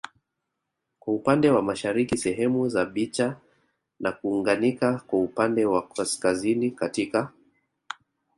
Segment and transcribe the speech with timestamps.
[0.99, 3.37] kwa upande wa mashariki sehemu za Bicha
[3.99, 7.31] na kuunganika kwa upande wa kaskazini katika